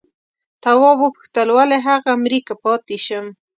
تواب 0.63 0.97
وپوښتل 1.01 1.47
ولې 1.57 1.77
هغه 1.87 2.11
مري 2.23 2.39
که 2.47 2.53
پاتې 2.63 2.97
شم؟ 3.05 3.25